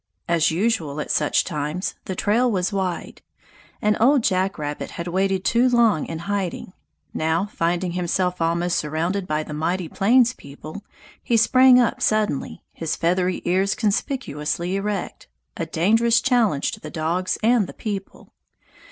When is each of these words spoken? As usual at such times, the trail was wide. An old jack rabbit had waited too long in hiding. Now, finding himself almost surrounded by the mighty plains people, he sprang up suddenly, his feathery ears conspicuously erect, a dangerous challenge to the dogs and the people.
As 0.27 0.49
usual 0.49 0.99
at 0.99 1.11
such 1.11 1.43
times, 1.43 1.93
the 2.05 2.15
trail 2.15 2.51
was 2.51 2.73
wide. 2.73 3.21
An 3.83 3.95
old 3.97 4.23
jack 4.23 4.57
rabbit 4.57 4.89
had 4.97 5.07
waited 5.07 5.45
too 5.45 5.69
long 5.69 6.07
in 6.07 6.17
hiding. 6.25 6.73
Now, 7.13 7.45
finding 7.45 7.91
himself 7.91 8.41
almost 8.41 8.79
surrounded 8.79 9.27
by 9.27 9.43
the 9.43 9.53
mighty 9.53 9.87
plains 9.87 10.33
people, 10.33 10.81
he 11.21 11.37
sprang 11.37 11.79
up 11.79 12.01
suddenly, 12.01 12.63
his 12.73 12.95
feathery 12.95 13.43
ears 13.45 13.75
conspicuously 13.75 14.75
erect, 14.75 15.27
a 15.55 15.67
dangerous 15.67 16.19
challenge 16.19 16.71
to 16.71 16.79
the 16.79 16.89
dogs 16.89 17.37
and 17.43 17.67
the 17.67 17.71
people. 17.71 18.33